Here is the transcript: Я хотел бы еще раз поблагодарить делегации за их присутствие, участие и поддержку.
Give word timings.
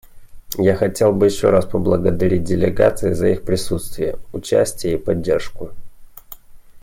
Я 0.57 0.75
хотел 0.75 1.13
бы 1.13 1.27
еще 1.27 1.51
раз 1.51 1.67
поблагодарить 1.67 2.43
делегации 2.43 3.13
за 3.13 3.27
их 3.27 3.43
присутствие, 3.43 4.17
участие 4.33 4.93
и 4.93 4.97
поддержку. 4.97 5.73